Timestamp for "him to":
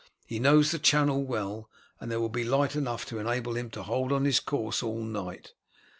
3.55-3.83